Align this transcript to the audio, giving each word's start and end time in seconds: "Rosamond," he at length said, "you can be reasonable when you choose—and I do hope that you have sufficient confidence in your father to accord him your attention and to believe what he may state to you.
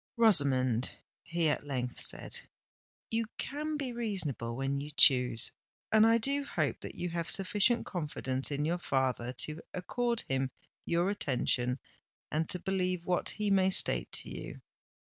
"Rosamond," 0.17 0.93
he 1.21 1.47
at 1.47 1.67
length 1.67 2.03
said, 2.03 2.39
"you 3.11 3.27
can 3.37 3.77
be 3.77 3.93
reasonable 3.93 4.55
when 4.55 4.81
you 4.81 4.89
choose—and 4.97 6.07
I 6.07 6.17
do 6.17 6.43
hope 6.43 6.79
that 6.81 6.95
you 6.95 7.09
have 7.09 7.29
sufficient 7.29 7.85
confidence 7.85 8.49
in 8.49 8.65
your 8.65 8.79
father 8.79 9.31
to 9.33 9.61
accord 9.75 10.21
him 10.27 10.49
your 10.85 11.11
attention 11.11 11.77
and 12.31 12.49
to 12.49 12.57
believe 12.57 13.05
what 13.05 13.29
he 13.29 13.51
may 13.51 13.69
state 13.69 14.11
to 14.13 14.29
you. 14.31 14.61